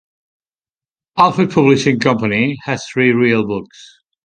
Alfred 1.15 1.51
Publishing 1.51 1.99
Company 1.99 2.57
has 2.63 2.83
three 2.87 3.11
real 3.11 3.45
books. 3.45 3.99